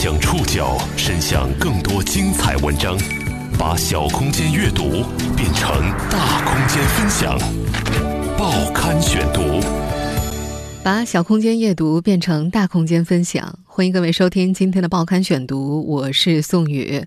[0.00, 2.96] 将触角伸向更多精彩文章，
[3.58, 5.02] 把小空间阅读
[5.36, 5.68] 变成
[6.08, 7.36] 大空间分享。
[8.38, 9.60] 报刊选读，
[10.84, 13.58] 把小空间阅读变成大空间分享。
[13.66, 17.04] 欢迎各位收听今天的报刊选读，我是宋宇。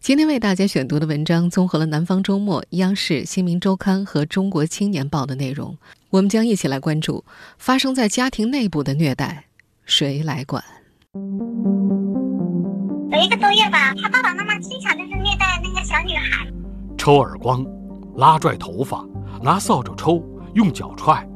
[0.00, 5.76] 今天为大家选读的文章综合了《南方周末》、央视、《新民周刊》和《中国青年报》的内容。
[6.08, 7.22] 我们将一起来关注
[7.58, 9.44] 发生在家庭内部的虐待，
[9.84, 10.64] 谁来管？
[13.12, 16.46] 有一个多月吧，他爸爸妈妈经常就是虐待那个小女孩，
[16.96, 17.66] 抽耳光、
[18.14, 19.04] 拉拽头发、
[19.42, 21.28] 拿扫帚抽、用脚踹。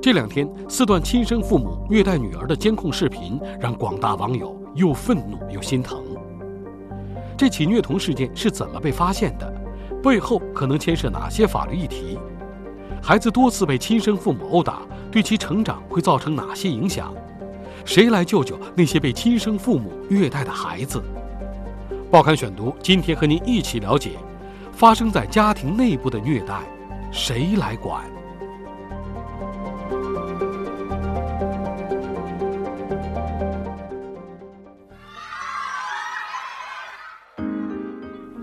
[0.00, 6.04] 这两天，四段亲生父母虐待女儿的监控视频，让广大网友又愤怒又心疼。
[7.36, 9.52] 这起虐童事件是怎么被发现的？
[10.00, 12.16] 背后可能牵涉哪些法律议题？
[13.02, 17.12] 孩子多次被亲生父母殴打，对其成长会造成哪些影响？
[17.86, 21.00] 谁来救救那些被亲生父母虐待的孩子？
[22.10, 24.18] 报刊选读，今天和您一起了解，
[24.72, 26.60] 发生在家庭内部的虐待，
[27.12, 28.04] 谁来管？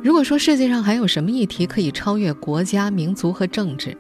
[0.02, 3.98] 如果说世界上还有什么议题可以超越国家、民族和政治，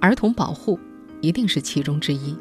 [0.00, 0.80] 儿童保护
[1.20, 2.36] 一定是其中之一。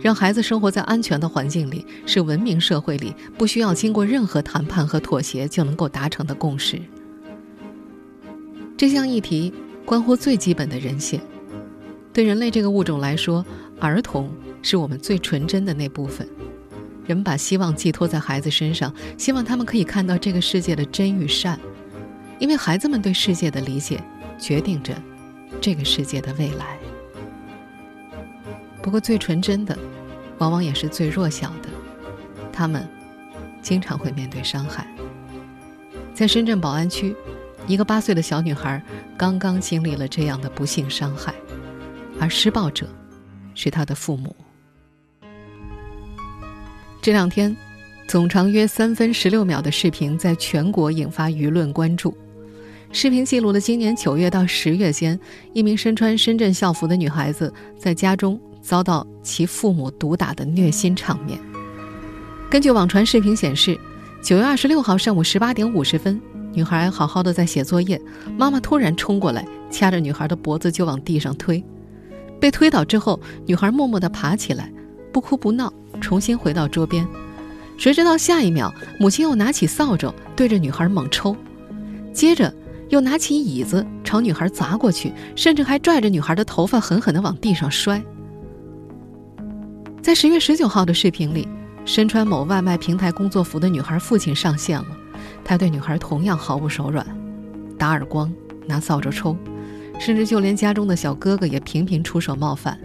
[0.00, 6.80] 让孩子生活在安全的环境里，是文明社会里不需要经过任何谈判和妥协就能够达成的共识。
[8.76, 9.52] 这项议题
[9.84, 11.20] 关乎最基本的人性。
[12.12, 13.44] 对人类这个物种来说，
[13.78, 14.28] 儿童
[14.62, 16.26] 是我们最纯真的那部分。
[17.06, 21.60] 人们把希望寄托在孩子身上，希望他们可以看到这个世界的真与善，
[22.40, 24.02] 因为孩子们对世界的理解，
[24.38, 24.92] 决定着
[25.60, 26.79] 这个世界的未来。
[28.90, 29.78] 不过，最纯真的，
[30.38, 31.68] 往往也是最弱小的。
[32.52, 32.84] 他们
[33.62, 34.84] 经常会面对伤害。
[36.12, 37.14] 在深圳宝安区，
[37.68, 38.82] 一个八岁的小女孩
[39.16, 41.32] 刚刚经历了这样的不幸伤害，
[42.18, 42.88] 而施暴者
[43.54, 44.34] 是她的父母。
[47.00, 47.56] 这两天，
[48.08, 52.12] 总长约三分十六秒的视频在全国引发舆论关注。
[52.90, 55.16] 视频记录了今年九月到十月间，
[55.52, 58.38] 一名身穿深圳校服的女孩子在家中。
[58.60, 61.38] 遭到其父母毒打的虐心场面。
[62.50, 63.78] 根据网传视频显示，
[64.22, 66.20] 九月二十六号上午十八点五十分，
[66.52, 68.00] 女孩好好的在写作业，
[68.36, 71.62] 妈妈突然冲过来，掐着女孩的脖子就往地上推。
[72.40, 74.72] 被推倒之后，女孩默默地爬起来，
[75.12, 77.06] 不哭不闹，重新回到桌边。
[77.76, 81.36] 谁知道下一秒，母亲又拿起扫帚对着女孩猛抽，
[82.12, 82.52] 接着
[82.88, 88.02] 又拿起椅子朝女孩砸过去，甚至还拽着女孩的头发狠狠地往地上摔。
[90.02, 91.46] 在十月十九号的视频里，
[91.84, 94.86] 身穿某外卖平台工作服的女孩父亲上线了。
[95.44, 97.06] 他对女孩同样毫不手软，
[97.76, 98.32] 打耳光、
[98.66, 99.36] 拿扫帚抽，
[99.98, 102.80] 甚至就连家中的小哥哥也频频出手冒犯。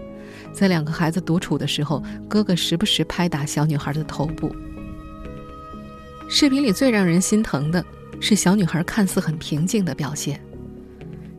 [0.52, 4.54] 在两个孩子独处的时候，哥哥时不时拍打小女孩的头部。
[6.28, 7.84] 视频里最让人心疼的
[8.20, 10.42] 是小女孩看似很平静的表现。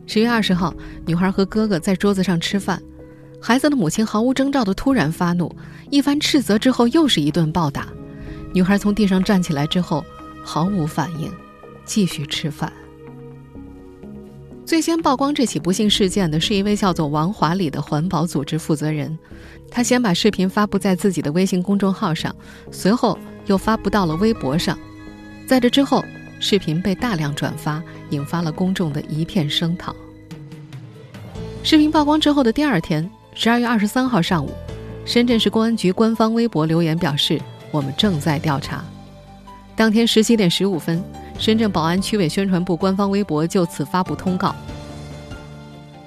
[0.07, 0.73] 十月二十号，
[1.05, 2.81] 女孩和哥哥在桌子上吃饭。
[3.39, 5.55] 孩子的母亲毫无征兆的突然发怒，
[5.89, 7.87] 一番斥责之后，又是一顿暴打。
[8.53, 10.03] 女孩从地上站起来之后，
[10.43, 11.31] 毫无反应，
[11.85, 12.71] 继续吃饭。
[14.65, 19.17] 最先曝光这起不幸事件的是一位叫做王华礼的环保组织负责人，
[19.71, 22.35] 他先把视频发布在自己的微信公众号上，
[22.71, 24.77] 随后又发布到了微博上。
[25.47, 26.03] 在这之后，
[26.39, 29.95] 视频被大量转发，引发了公众的一片声讨。
[31.63, 33.09] 视频曝光之后的第二天。
[33.39, 34.49] 十二月二十三号上午，
[35.05, 37.39] 深圳市公安局官方微博留言表示
[37.69, 38.83] ：“我们正在调查。”
[39.77, 41.03] 当天十七点十五分，
[41.37, 44.55] 深圳宝安区委宣传部官方微博就此发布通告。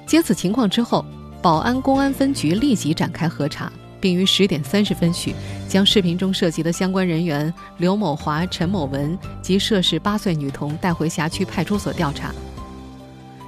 [0.06, 1.04] 接此情况之后，
[1.40, 3.70] 宝安公安分局立即展开核查，
[4.00, 5.32] 并于十点三十分许
[5.68, 12.34] 将视频中涉及的相关人员刘某华、陈某文及涉事八岁女童带回辖区派出所调查。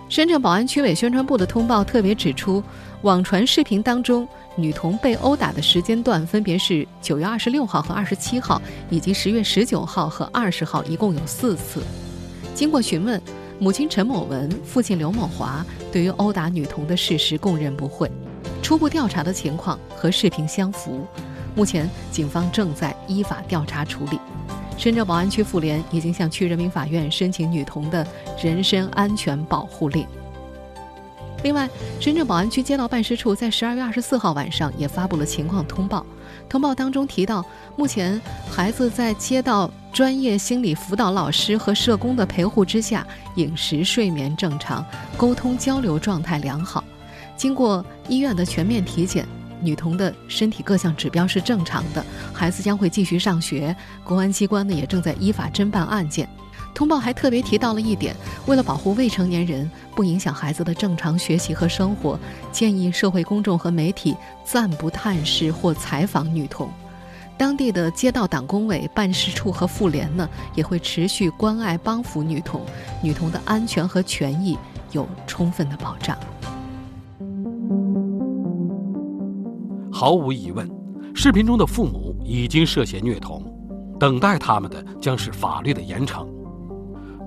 [0.08, 2.62] 深圳宝安区委宣传部的通报特别指出，
[3.02, 11.82] 网传视频当中女童被殴打的时间段分别是九月二十六号和二十七号，以及十月十九号和二十号，一共有四次。
[12.54, 13.20] 经过询问，
[13.58, 18.08] 母亲陈某文、父亲刘某华对于殴打女童的事实供认不讳，
[18.62, 21.04] 初步调查的情况和视频相符。
[21.56, 24.18] 目前，警方正在依法调查处理。
[24.78, 28.06] 深圳宝安区妇联已经向区人民法院申请女童的
[28.40, 30.06] 人身安全保护令。
[31.42, 31.68] 另外，
[31.98, 36.06] 深圳宝安区街道办事处在十二月二十四号晚上也发布了情况通报。
[36.48, 37.44] 通报当中提到，
[37.76, 43.04] 目前孩子在街道专业心理辅导老师和社工的陪护之下，
[43.34, 44.84] 饮食、睡眠正常，
[45.16, 46.84] 沟通交流状态良好。
[47.36, 49.26] 经过医院的全面体检，
[49.60, 53.74] 女童的身体各项指标是正常的，孩子将会继续上学。
[54.04, 56.28] 公安机关呢也正在依法侦办案件。
[56.74, 58.16] 通报还特别提到了一点，
[58.46, 62.18] 为了保护未成年人，不影响孩子的正常学习和生活，
[62.50, 66.68] 建议社会公众和媒体暂不探视或采访女童。
[67.36, 72.62] 当地的街道党工委办事处和妇联呢，也会持续关爱帮扶女童，
[73.02, 74.56] 女童的安全和权益
[74.92, 76.16] 有充分的保障。
[79.90, 80.68] 毫无疑问，
[81.14, 83.44] 视频中的父母已经涉嫌虐童，
[83.98, 86.26] 等待他们的将是法律的严惩。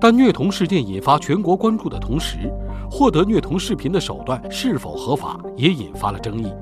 [0.00, 2.52] 但虐童事件引发全国关注的同时，
[2.90, 6.52] 获得虐童视频的手段是否合法也引发了争议。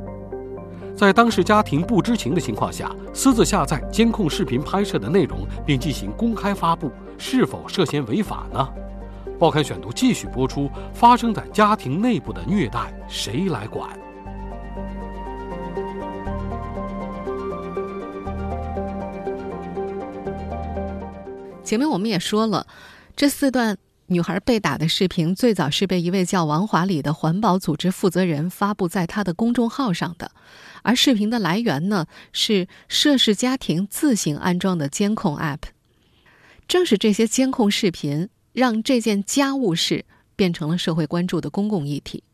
[0.96, 8.68] 在当事家庭不知情的情况下，私自下载监控视频拍摄的内容并进行公开发布，是否涉嫌违法呢？
[9.36, 13.90] 报刊选读继续播出：发生在家庭内部的虐待，谁来管？
[21.64, 22.64] 前面我们也说了。
[23.16, 30.32] 这四段女孩被打的视频，最早是被一位叫王华礼的环保组织负责人发布在他的公众号上的，
[30.82, 35.60] 而视频的来源呢，是涉事家庭自行安装的监控 App。
[36.66, 42.24] 正是这些监控视频，让这件家务事变成了社会关注的公共议题。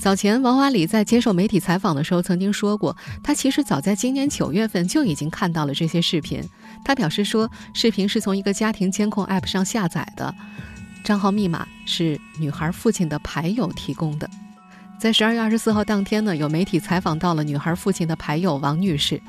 [0.00, 6.42] 早前，王华礼在接受媒体采访的时候曾经说过，他其实早在今年九月份就已经看到了这些视频。
[6.84, 10.34] 他表示说，视频是从一个家庭监控 App 上下载的，
[11.04, 14.28] 账号密码是女孩父亲的牌友提供的。
[14.98, 19.20] 在十二月二十四号当天呢，有媒体采访到了女孩父亲的牌友王女士。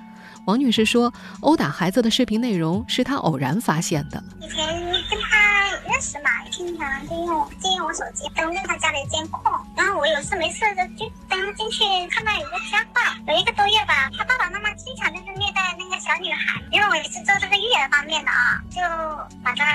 [0.46, 4.22] 王女士说，殴打孩子的视频内容是她偶然发现的。
[4.40, 9.42] 以前跟他认识嘛，经常就用借用我手机登录他家里监控，
[9.82, 13.04] 然后我有事没事的就登进去，看到有个片段，
[13.36, 18.80] 有一个多月吧，他爸爸妈妈经常就是虐待那个小女孩，因为我也是做这个育儿方面的啊，就
[19.44, 19.66] 把它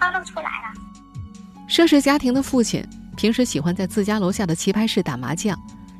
[0.00, 0.72] 暴露出来了。
[1.68, 2.82] 涉事家庭的父亲
[3.18, 5.54] 平时喜欢在自家楼下的棋牌室打麻将。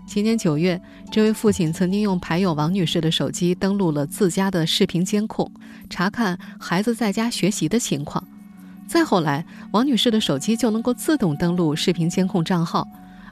[0.06, 0.80] 今年九月，
[1.12, 5.52] 这位父亲曾经用牌友王女士的手机登录了自家的视频监控，
[5.90, 8.26] 查看孩子在家学习的情况。
[8.86, 12.88] 再后来，王女士的手机就能够自动登录视频监控账号，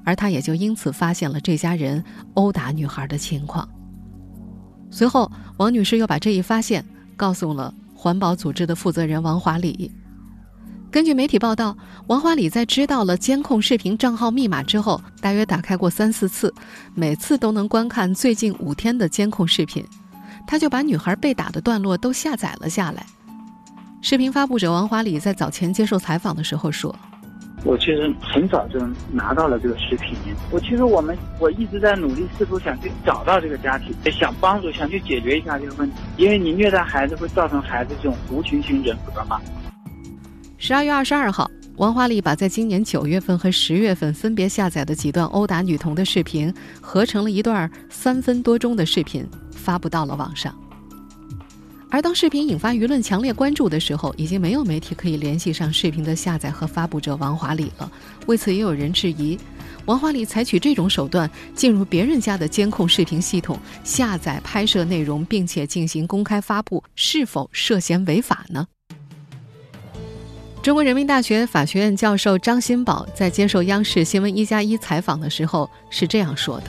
[0.07, 2.03] 而他也就因此发现了这家人
[2.35, 3.69] 殴打女孩的情况。
[4.89, 6.87] 随后，王女士又把这一发现
[7.17, 9.91] 告诉了环保组织的负责人王华礼。
[10.93, 11.77] 根据媒体报道，
[12.07, 16.55] 王华礼在知道了监控视频账号密码之后，大约打开过三四次，
[16.95, 19.85] 每次都能观看最近五天的监控视频。
[20.47, 23.05] 他就把女孩被打的段落都下载了下来。
[24.01, 26.95] 视频发布者王华礼在早前接受采访的时候说
[27.67, 28.79] ：“我其实很早就
[29.11, 30.17] 拿到了这个视频，
[30.53, 35.97] 我其实我们我一直在努力，试图想去找到这个家庭，想帮助，想去解决一下这个问题。
[36.17, 39.41] 因为你虐待孩子会造成孩子这种无情性人格嘛。”
[40.59, 50.55] 十二月二十二号，王华丽把在今年九月份和十月份分别下载的几段殴打女童的视频合成了一段三分多钟的视频，发布到了网上。
[51.97, 57.91] 而当视频引发舆论强烈关注的时候，已经没有媒体可以联系上视频的下载和发布者王华礼了。
[58.27, 59.39] 为此，也有人质疑，
[59.87, 68.67] 王华礼采取这种手段进入别人家的监控视频系统下载拍摄内容，并且进行公开发布，是否涉嫌违法呢？
[70.63, 76.67] 中国人民大学法学院教授张新宝在接受央视新闻一加一采访的时候是这样说的：“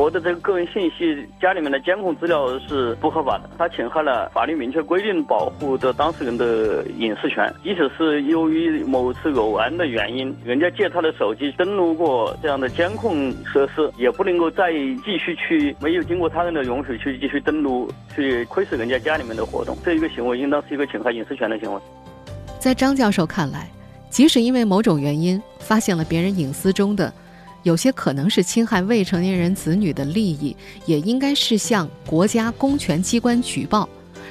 [0.00, 7.54] 我的这个个人信息，家里面的监控资料是不合法的，它侵害了法律明确规定保护的当事人的隐私权。
[7.62, 14.72] 即使是由于某次偶然的原因，人家借他的手机登录过这样的监控设施，也不能够再
[15.04, 19.76] 继续去没有经过他人的允许去继续登录去窥视人家家里面的活动。
[19.84, 21.78] 这一个行为应当是一个侵害隐私权的行为。”
[22.58, 23.68] 在张教授看来，
[24.08, 27.12] 即使因为某种原因发现了别人隐私中的
[27.62, 33.88] 有些可能是侵害未成年人子女的利益，也应该是向国家公权机关举报，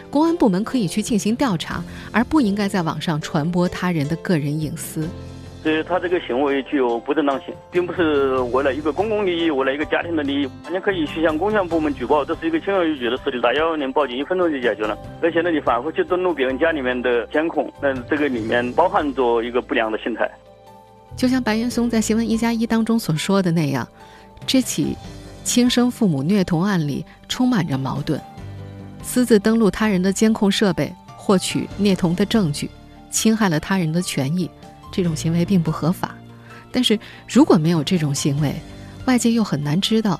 [0.10, 5.08] 公安部门可以去进行调查，而不应该在网上传播他人的个人隐私。
[5.62, 10.46] 对他这个行为具有不正当性，并不是为了一个公共利益，为了一个家庭的利益。
[10.64, 14.98] 完全可以去向公权部门举报，这是一个轻而易举的事情，打幺幺零报警，一分钟就解决了。
[15.22, 20.32] 而且呢，你反复去登录别人家里面的监控，那这个里面包含着一个不良的心态。
[21.16, 23.88] 就像白岩松在《新闻一加一》当中所说的那样，
[24.48, 24.96] 这起
[25.44, 28.20] 亲生父母虐童案里充满着矛盾：
[29.04, 32.70] 私自登录他人的监控设备，获取虐童的证据，
[33.12, 34.50] 侵害了他人的权益，
[34.92, 36.16] 这种行为并不合法。
[36.72, 36.98] 但是
[37.28, 38.56] 如果没有这种行为，
[39.06, 40.20] 外界又很难知道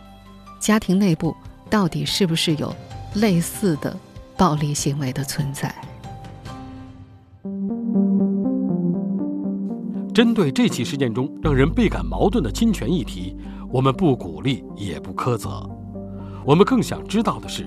[0.60, 1.36] 家庭内部
[1.70, 2.76] 到底是不是有
[3.14, 3.96] 类似的
[4.36, 5.74] 暴力行为的存在。
[10.20, 13.38] 针对这起事件中让人倍感矛盾的侵权议题，
[13.72, 15.66] 我们不鼓励也不苛责。
[16.46, 17.66] 我们更想知道的是，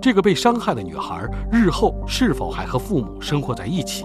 [0.00, 4.04] 这个被伤害的女孩日后是否还和父母生活在一起？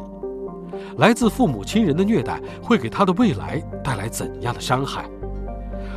[0.98, 5.10] 来自父母亲人的虐待会给她的未来带来怎样的伤害？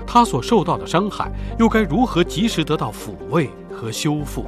[0.07, 4.47] 她所受到的伤害又该如何及时得到抚慰和修复？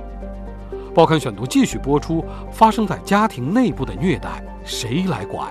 [0.95, 5.51] 报刊选读继续播出：发生在家庭内部的虐待，谁来管？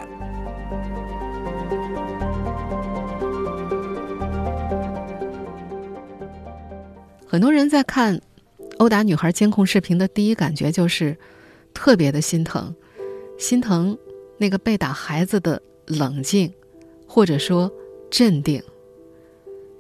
[7.31, 8.19] 很多人在看
[8.77, 11.17] 殴打女孩监控视频的第一感觉就是
[11.73, 12.75] 特别的心疼，
[13.39, 13.97] 心疼
[14.37, 16.51] 那个被打孩子的冷静，
[17.07, 17.71] 或者说
[18.09, 18.61] 镇定。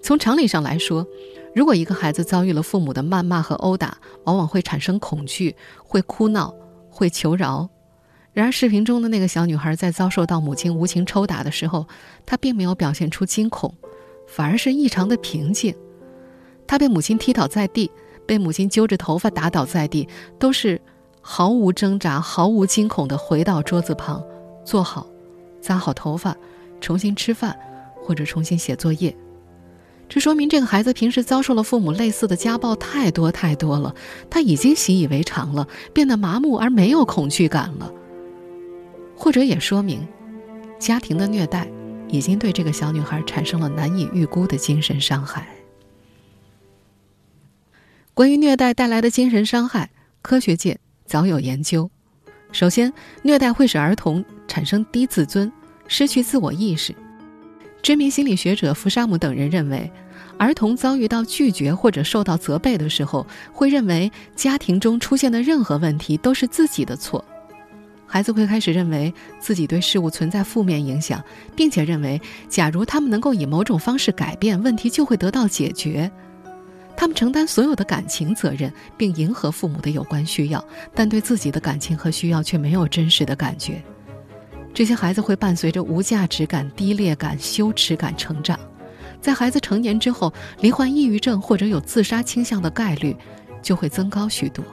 [0.01, 1.05] 从常理上来说，
[1.53, 5.53] 如果一个孩子遭遇了父母的谩骂和殴打，往往会产生恐惧，
[5.83, 6.55] 会哭闹，
[6.89, 7.67] 会求饶。
[8.31, 11.85] 然而，视频中的那个小女孩在遭受到母亲无情抽打的时候，
[12.25, 13.75] 她并没有表现出惊恐，
[14.25, 15.75] 反而是异常的平静。
[16.71, 17.91] 他被母亲踢倒在地，
[18.25, 20.07] 被母亲揪着头发打倒在地，
[20.39, 20.79] 都是
[21.19, 24.23] 毫无挣扎、毫无惊恐地回到桌子旁，
[24.63, 25.05] 坐好，
[25.59, 26.33] 扎好头发，
[26.79, 27.59] 重新吃饭，
[28.01, 29.13] 或者重新写作业。
[30.07, 33.93] 这说明这个孩子平时遭受了父母类似的家暴太多太多了，
[34.29, 37.91] 他已经习以为常了，变得麻木而没有恐惧感了。
[39.17, 40.07] 或者也说明，
[40.79, 41.69] 家庭的虐待
[42.07, 45.45] 已经对这个小女孩产生了难以预估的精神伤害。
[48.13, 49.89] 关于虐待带来的精神伤害，
[50.21, 51.89] 科学界早有研究。
[52.51, 52.91] 首先，
[53.23, 55.49] 虐待会使儿童产生低自尊，
[55.87, 56.93] 失去自我意识。
[57.81, 59.89] 知名心理学者弗沙姆等人认为，
[60.37, 67.23] 儿童遭遇到拒绝或者受到责备的时候，会认为家庭中出现的任何问题都是自己的错。
[68.05, 71.23] 孩子会开始认为自己对事物存在负面影响，
[71.55, 76.11] 并且认为，假如他们能够以某种方式改变，问题就会得到解决。
[77.01, 83.81] 他们承担所有的感情责任，并迎合父母的有关需要，但对自己的感情和需要却没有真实的感觉。
[84.71, 88.59] 这些孩子会伴随着无价值感、低劣感、羞耻感成长，
[89.19, 93.17] 在孩子成年之后，罹患抑郁症或者有自杀倾向的概率
[93.63, 94.63] 就会增高许多。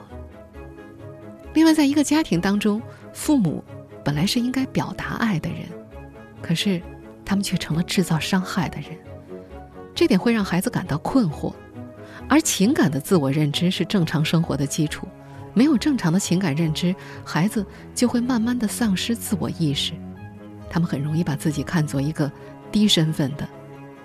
[1.55, 2.79] 另外，在一个家庭当中，
[3.11, 3.63] 父母
[4.05, 5.61] 本来是应该表达爱的人，
[6.43, 6.79] 可是
[7.25, 8.91] 他们却成了制造伤害的人，
[9.95, 11.51] 这点会让孩子感到困惑。
[12.28, 15.06] 而情感的自我认知是正常生活的基础，
[15.52, 17.64] 没有正常的情感认知，孩子
[17.94, 19.92] 就会慢慢的丧失自我意识，
[20.70, 22.30] 他们很容易把自己看作一个
[22.72, 23.46] 低身份的、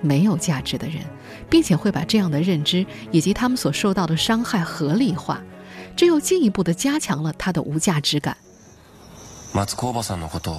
[0.01, 1.03] 没有价值的人，
[1.49, 5.41] 并且会把这样的认知以及他们所受到的伤害合理化，
[5.95, 8.37] 这又进一步的加强了他的无价值感。
[9.53, 10.55] マツコおばさんのことを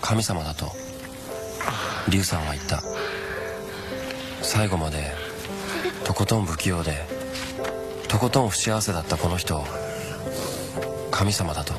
[0.00, 0.66] 神様だと
[2.08, 2.80] リュウさんは言った。
[4.42, 5.21] 最後まで。
[6.04, 7.04] とことん不器用で
[8.08, 9.64] とことん不幸せだったこの人
[11.10, 11.74] 神様だと。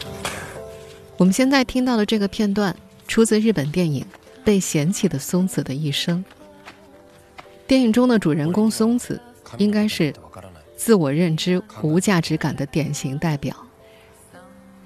[1.17, 2.75] 我们现在听到的这个片段
[3.07, 4.03] 出自日本电影《
[4.43, 6.23] 被嫌弃的松子的一生》。
[7.67, 9.19] 电影中的主人公松子
[9.57, 10.13] 应该是
[10.77, 13.55] 自我认知无价值感的典型代表。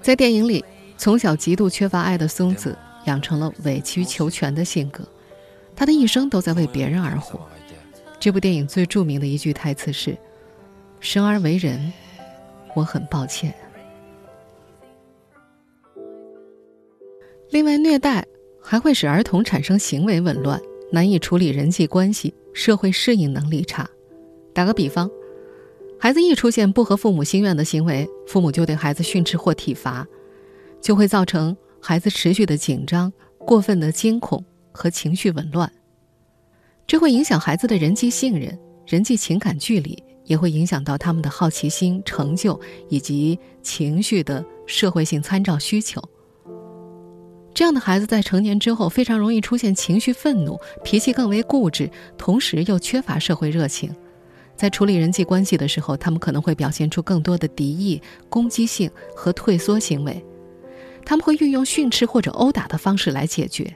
[0.02, 0.64] 在电影里，
[0.98, 5.06] 从小极度缺乏爱的松子养成了委曲求全的性格，
[5.76, 7.40] 他的一生都在为别人而活。
[8.19, 10.17] 这部电影最著名的一句台词是
[10.99, 11.91] ：“生而为人，
[12.75, 13.53] 我很抱歉。”
[17.49, 18.25] 另外，虐待
[18.61, 20.61] 还会使儿童产生行为紊乱，
[20.91, 23.89] 难以处理人际关系，社会适应能力差。
[24.53, 25.09] 打个比方，
[25.97, 30.05] 孩子一出现不合父母心愿的行为，父母就对孩子训斥或体罚，
[30.81, 35.71] 就会造成孩子持续的紧张、过分的惊恐和情绪紊乱。
[36.89, 46.01] 这会影响孩子的人际信任、人际情感距离，也会影响到他们的好奇心、成就以及情绪的社会性参照需求。
[47.53, 53.95] 这样的孩子在成年之后，非常容易出现情绪愤怒、脾气更为固执，同时又缺乏社会热情。
[54.55, 60.25] 在处理人际关系的时候，他们可能会表现出更多的敌意、攻击性和退缩行为。
[61.05, 63.75] 他们会运用训斥或者殴打的方式来解决，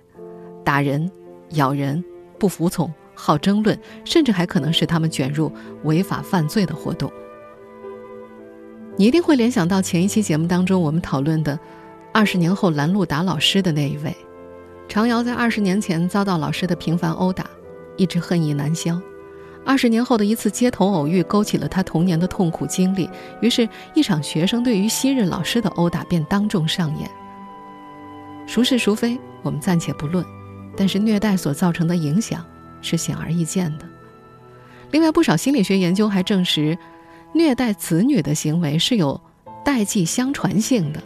[0.66, 1.12] 打人。
[1.52, 2.04] 咬人、
[2.40, 5.52] 不服从、好争论，甚至还可能使他们卷入
[5.84, 7.12] 违法犯罪的活动。
[8.96, 11.58] 你一定会联想到前一期节目当中我们讨论的，
[12.14, 14.16] 二十年后拦路打老师的那一位，
[14.88, 17.46] 常瑶在二十年前遭到老师的频繁殴打，
[17.98, 19.02] 一直恨意难消。
[19.66, 23.10] 二十年后的一次街头偶遇，勾起了他童年的痛苦经历。
[23.42, 27.10] 于是，一场学生对于昔日老师的殴打便当众上演。
[28.46, 30.24] 孰是孰非，我们暂且不论，
[30.76, 32.46] 但是虐待所造成的影响
[32.84, 33.86] 是显而易见的。
[34.92, 36.78] 另外，不少心理学研究还证实。
[37.36, 39.20] 虐待子女的行为是有
[39.66, 41.02] 代际相传性的。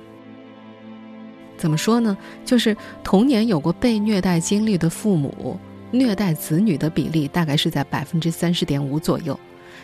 [1.57, 2.17] 怎么说呢？
[2.43, 5.57] 就是童年有过被虐待经历的父母，
[5.89, 9.39] 虐待子女的比例大概是在百分之三十点五左右，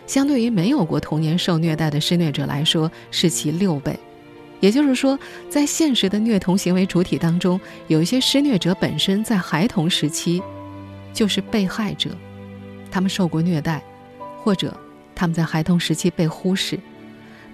[0.06, 3.98] 相对于没有过童年受虐待的施虐者来说，是其六倍。
[4.60, 5.18] 也就是说，
[5.50, 7.58] 在现实的虐童行为主体当中，
[7.88, 10.44] 有一些施虐者本身在孩童时期
[11.14, 12.10] 就是被害者，
[12.92, 13.82] 他们受过虐待，
[14.44, 14.76] 或者。
[15.16, 16.78] 他们在孩童时期被忽视，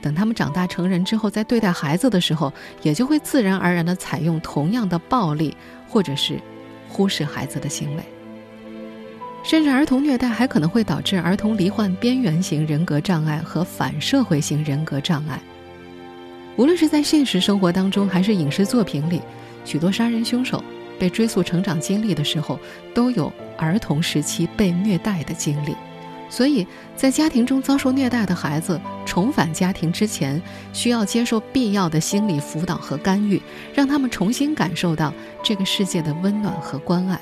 [0.01, 2.51] 等他们长大成人之后，在对待孩子的时候，
[2.81, 5.55] 也就会自然而然地采用同样的暴力，
[5.89, 6.39] 或者是
[6.87, 8.03] 忽视孩子的行为。
[9.43, 15.37] 甚至儿童虐待还可能会导致儿童罹患边缘型人格障碍和反社会型人格障碍。
[16.55, 19.21] 无论是在现实生活当中，还是影视作品里，
[19.65, 20.63] 许多杀人凶手
[20.99, 22.59] 被追溯成长经历的时候，
[22.93, 25.73] 都有儿童时期被虐待的经历。
[26.31, 30.39] 所以在家庭中遭受虐待的孩子重返家庭之前，
[30.71, 33.41] 需要接受必要的心理辅导和干预，
[33.73, 37.19] 让他们重新感受到这个世界的温暖和关爱。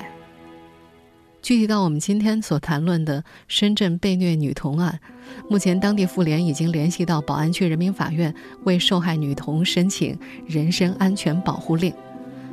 [1.40, 5.00] 具体到我们今天所谈论的深圳被虐女童案，
[5.48, 11.94] 目前当地妇联已经联系到宝安区人民法院，为受害女童申请人身安全保护令。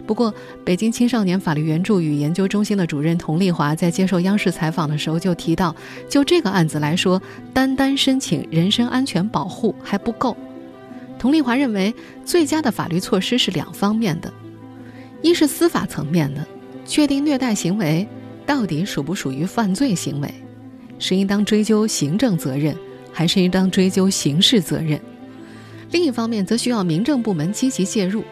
[0.05, 0.31] 不过，
[0.63, 5.75] 北京青少年法律援助与研究中心的主任佟丽华在接受央视采访的时候就提到，
[6.07, 7.19] 就这个案子来说，
[7.53, 10.37] 单单申请人身安全保护还不够。
[11.17, 11.93] 佟丽华认为，
[12.23, 14.31] 最佳的法律措施是两方面的：
[15.23, 16.45] 一是司法层面的，
[16.85, 18.07] 确定虐待行为
[18.45, 20.31] 到底属不属于犯罪行为，
[20.99, 22.75] 是应当追究行政责任，
[23.11, 24.99] 还是应当追究刑事责任；
[25.89, 28.23] 另一方面，则需要民政部门积极介入。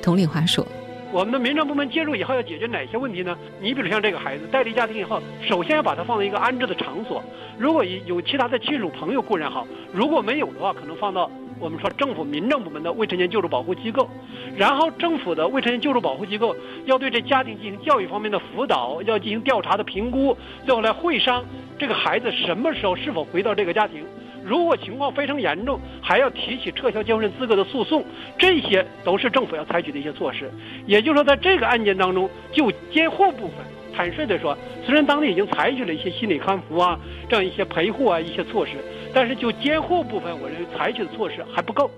[0.00, 0.66] 佟丽华说。
[1.12, 3.36] 我们的民政部门介入以后要解决哪些问题呢？
[3.60, 7.22] 你比如像这个孩子带离家庭以后，首先要把他放到一个安置的场所。
[7.58, 14.08] 如果有其他的亲属朋友固然好，如果没有的话，可能放到我们说政府民政部门的未成年救助保护机构。
[14.56, 21.44] 然后政府的未成年救助保护机构要对这家庭进行教育方面的辅导，要进行调查的评估，最后来会商
[21.78, 24.04] 这个孩子什么时候是否回到这个家庭。
[24.46, 28.04] 如果情况非常严重，还要提起撤销监护人资格的诉讼，
[28.38, 30.48] 这些都是政府要采取的一些措施。
[30.86, 33.56] 也就是说，在这个案件当中，就监护部分，
[33.92, 36.96] 坦率地说，虽然当地已经采取了一些心理康复啊，
[37.28, 38.74] 这样一些陪护啊一些措施，
[39.12, 41.90] 但是就监护部分，我认为采取的措施还不够。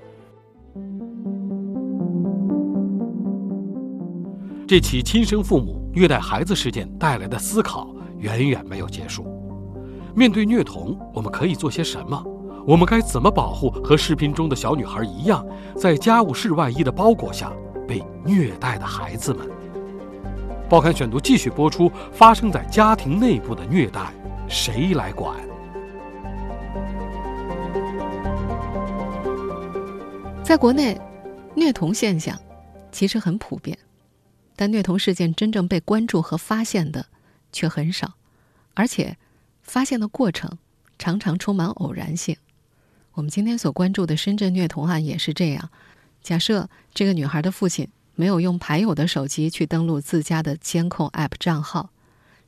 [4.67, 9.27] 这起亲生父母虐待孩子事件带来的思考远远没有结束。
[10.17, 12.23] 面对虐童，我们可以做些什么？
[12.69, 15.43] 我们该怎么保护和视频中的小女孩一样，
[15.75, 17.51] 在家务室外衣的包裹下
[17.89, 19.49] 被虐待的孩子们？
[20.69, 24.13] 报刊选读继续播出：发生在家庭内部的虐待，
[24.51, 25.35] 谁来管？
[30.45, 31.01] 在国内，
[31.55, 32.39] 虐童现象
[32.93, 33.79] 其实很普遍，
[34.55, 37.07] 但虐童事件真正被关注和发现的
[37.51, 38.13] 却很少，
[38.75, 39.17] 而且
[39.63, 40.59] 发现的过程
[40.99, 42.37] 常常充满偶然性。
[43.19, 45.71] 我们今天所关注的深圳虐童案也是这样。
[46.23, 51.91] 假设这个女孩的父亲没有用牌友的手机去登录自家的监控 App 账号，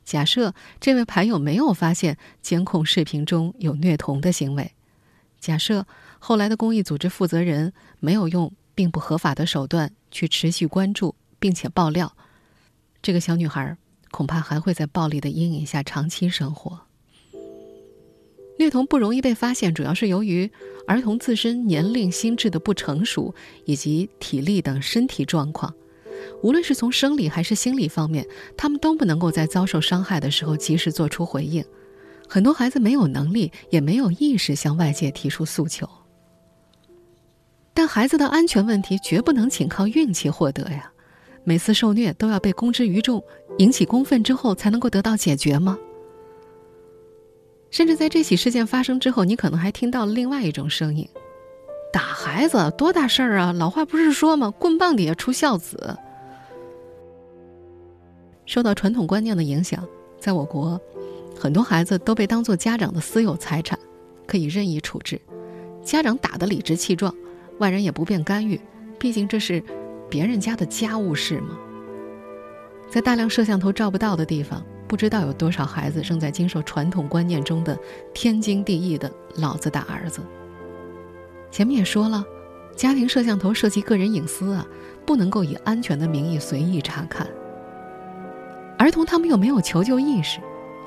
[0.04, 4.72] 假设这位牌友没有发现监控视频中有虐童的行为，
[5.40, 5.85] 假设
[6.20, 12.16] 后来的公益组织负责人没有用并不合法的手段去持续关注并且爆料，
[13.02, 13.76] 这个小女孩
[14.12, 16.83] 恐怕还会在暴力的阴影下长期生活。
[18.60, 20.50] 虐童不容易被发现，主要是由于
[20.86, 25.72] 儿童自身年龄、心智的不成熟，以及体力等身体状况。
[26.42, 28.26] 无论是从生理还是心理方面，
[28.58, 31.64] 他们都不能够在遭受伤害的时候及时做出回应。
[32.28, 35.88] 很多孩子没有能力，也没有意识向外界提出诉求。
[37.72, 40.92] 但孩子的安全问题绝不能仅靠运气获得呀！
[41.44, 43.24] 每次受虐都要被公之于众，
[43.56, 45.78] 引起公愤之后才能够得到解决吗？
[47.70, 51.09] 甚至在这起事件发生之后，你可能还听到了另外一种声音
[51.92, 53.52] ：“打孩子多大事儿啊？
[53.52, 54.52] 老话不是说吗？
[54.59, 55.96] 棍棒底下出孝子。”
[58.44, 59.87] 受到传统观念的影响，
[60.18, 60.80] 在我国，
[61.38, 63.78] 很多孩子都被当作家长的私有财产，
[64.26, 65.20] 可以任意处置。
[65.85, 67.14] 家长打得理直气壮，
[67.59, 68.61] 外人也不便干预，
[68.98, 69.62] 毕竟这是
[70.09, 71.56] 别人家的家务事嘛。
[72.90, 77.79] 在大量摄像头照不到的地方，不知道有多少孩子正在经受传统观念中的
[78.12, 80.20] 天经地义的“老子打儿子”。
[81.48, 82.24] 前面也说了，
[82.74, 84.66] 家庭摄像头涉及个人隐私啊，
[85.07, 87.24] 不能够以安全的名义随意查看。
[88.79, 90.40] 儿童他们又没有求救意识，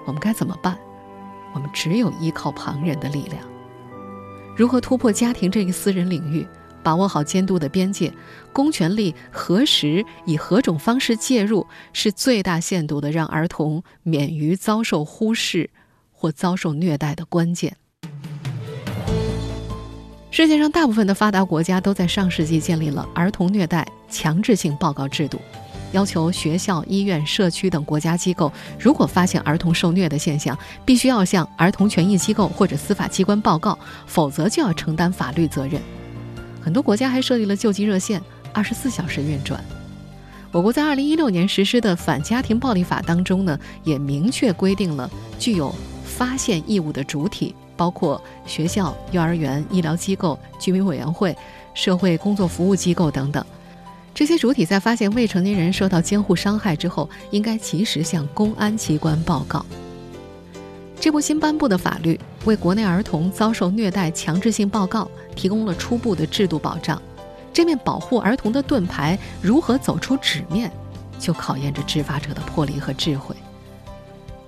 [0.06, 0.78] 我们该怎么办？
[1.54, 3.42] 我们只有依靠旁人的力量。
[4.54, 6.46] 如何突破家庭这个私人领域，
[6.84, 8.14] 把握好监督的边界？
[8.52, 15.70] 公权力何时以何种方式介入，是最大限度的让儿童免于遭受忽视
[16.12, 17.76] 或遭受虐待的关键。
[20.30, 25.40] 世界上大部分的发达国家都在上世纪建立了儿童虐待强制性报告制度。
[25.92, 35.80] 要求学校、医院、社区等国家机构，如果发现儿童受虐的现象，必须要向儿童权益机构或者司法机关报告，否则就要承担法律责任。
[36.64, 38.22] 很多国家还设立了救济热线，
[38.54, 39.62] 二十四小时运转。
[40.52, 45.74] 我国在二零一六年实施的《反家庭暴力法》当中呢，也明确规定了具有
[46.06, 51.36] 发现义务的主体，包括学校、幼儿园、医疗机构、居民委员会、
[51.74, 53.44] 社会工作服务机构等等。
[54.14, 59.66] 这些主体在发现未成年人受到监护伤害之后，应该及时向公安机关报告。
[61.04, 67.02] 这部新颁布的法律为国内儿童遭受虐待强制性报告提供了初步的制度保障。
[67.52, 70.72] 这面保护儿童的盾牌如何走出纸面，
[71.20, 73.36] 就考验着执法者的魄力和智慧。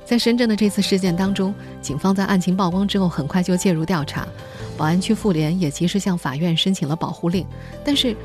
[0.05, 4.25] 在深圳的这次事件当中，警方在案情曝光之后很快就介入调查，
[4.77, 7.45] 宝安区妇联也及时向法院申请了保护令，
[7.83, 8.15] 但是。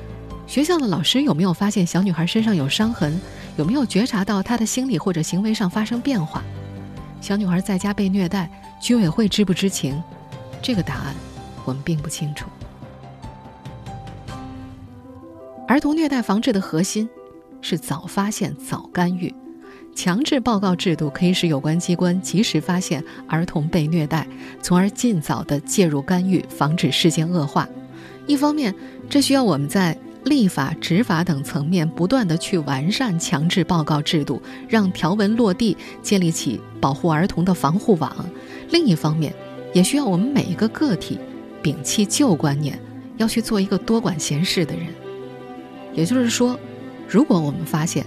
[0.46, 3.20] 学校的老师有没有发现小女孩身上有伤痕？
[3.56, 6.42] 有没有觉察到她的心理或者行为上发生变化？
[7.20, 10.02] 小女孩在家被虐待，居委会知不知情？
[10.62, 11.14] 这个答案
[11.64, 12.48] 我们并不清楚。
[15.68, 17.08] 儿童虐待防治的核心
[17.60, 19.32] 是早发现、早干预。
[19.94, 24.26] 强制报告制度可以使有关机关及时发现儿童被虐待，
[24.62, 27.68] 从而尽早的介入干预，防止事件恶化。
[28.26, 28.74] 一方面，
[29.08, 38.14] 这需要我们在立法、执法等层面不断的去完善强制报告制度，让条文落地，建立起保护儿童的防护网。
[38.70, 39.34] 另一方面，
[39.72, 41.18] 也需要我们每一个个体
[41.62, 42.78] 摒弃旧观念，
[43.16, 44.86] 要去做一个多管闲事的人。
[45.94, 46.58] 也就是说，
[47.08, 48.04] 如果我们发现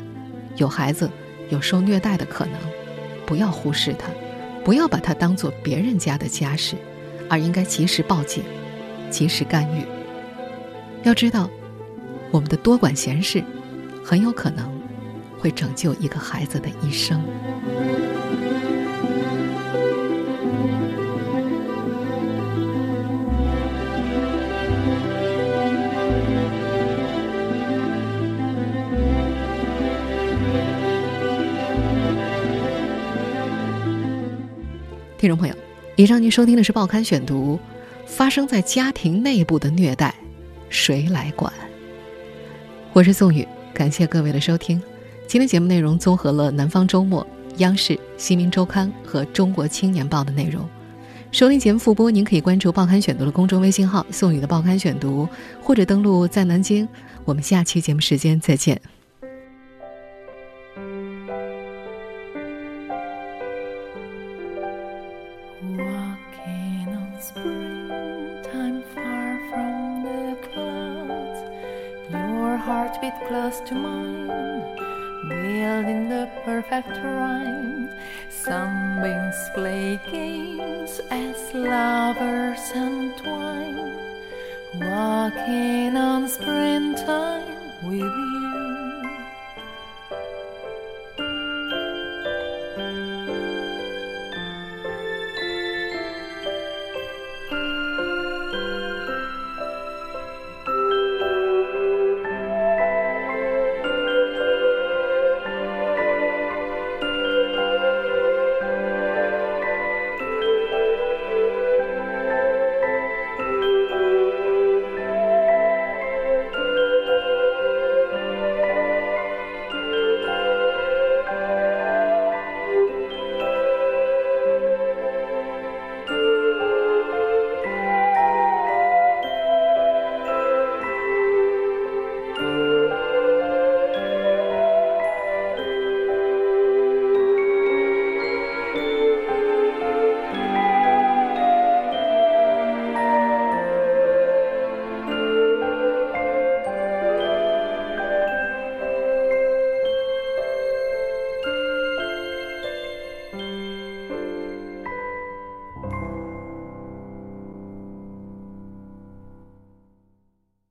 [0.58, 1.10] 有孩子
[1.50, 2.54] 有受虐待的可能，
[3.26, 4.08] 不要忽视他，
[4.64, 6.76] 不要把他当做别人家的家事，
[7.28, 8.44] 而应该及时报警，
[9.10, 9.84] 及时干预。
[11.02, 11.50] 要知道。
[12.34, 13.44] 我们的多管闲事，
[14.04, 14.68] 很有可能
[15.38, 17.24] 会拯救一个孩子的一生。
[35.20, 35.54] 听众朋友，
[35.96, 37.60] 以上您收听的是《报刊选读》，
[38.08, 40.16] 发生在家庭内部的虐待，
[40.70, 41.54] 谁来管？
[42.94, 44.80] 我是宋宇，感谢各位的收听。
[45.26, 47.26] 今天节目内容综合了《南方周末》、
[47.58, 50.64] 央视、《新民周刊》和《中国青年报》的内容。
[51.32, 55.28] 收听节目复播，您可以关注《报刊选读》的公众微信号“宋宇的报刊选读”，
[55.60, 56.88] 或者登录在南京。
[57.26, 58.80] 我们下期节目时间再见。
[73.28, 74.28] Close to mine,
[75.28, 77.90] building the perfect rhyme.
[78.30, 83.98] Sunbeams play games as lovers entwine,
[84.76, 88.33] walking on springtime with you.